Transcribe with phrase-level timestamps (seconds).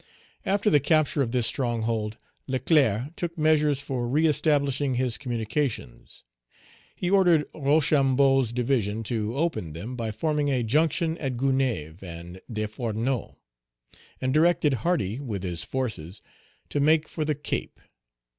[0.47, 2.17] After the capture of this stronghold,
[2.47, 6.23] Leclerc took measures for reëstablishing his communications.
[6.95, 13.35] He ordered Rochambeau's division to open them by forming a junction at Gonaïves with Desfourneaux;
[14.19, 16.23] and directed Hardy, with his forces,
[16.69, 17.79] to make for the Cape.